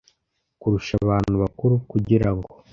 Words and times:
kurusha 0.59 0.93
abantu 1.05 1.33
bakuru 1.41 1.73
kugira 1.91 2.29
ngo 2.35 2.49